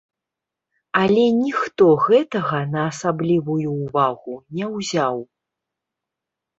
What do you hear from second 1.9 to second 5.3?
гэтага на асаблівую ўвагу не ўзяў.